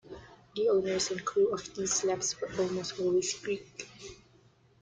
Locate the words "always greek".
2.99-3.87